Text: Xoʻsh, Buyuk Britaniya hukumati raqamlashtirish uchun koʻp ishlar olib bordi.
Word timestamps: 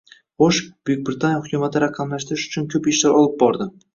Xoʻsh, 0.43 0.61
Buyuk 0.89 1.03
Britaniya 1.09 1.41
hukumati 1.43 1.83
raqamlashtirish 1.85 2.45
uchun 2.49 2.67
koʻp 2.75 2.91
ishlar 2.95 3.21
olib 3.21 3.39
bordi. 3.45 3.71